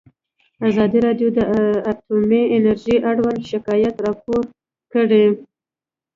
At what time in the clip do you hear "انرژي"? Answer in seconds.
2.55-2.95